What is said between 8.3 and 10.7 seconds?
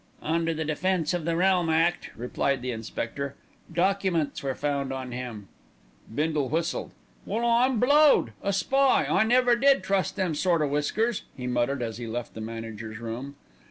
A spy! I never did trust them sort o'